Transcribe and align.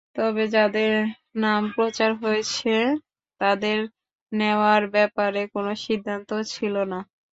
তবে 0.15 0.43
যাঁদের 0.55 0.93
নাম 1.37 1.61
প্রচার 1.75 2.11
হয়েছে, 2.21 2.73
তাঁদের 3.41 3.77
নেওয়ার 4.31 4.83
ব্যাপারে 4.95 5.41
কোনো 5.53 5.71
সিদ্ধান্ত 5.85 6.29
ছিল 6.51 6.75
না। 6.91 6.99